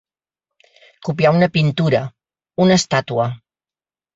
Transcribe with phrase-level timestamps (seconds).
[1.09, 2.01] Copiar una pintura,
[2.67, 3.29] una estàtua.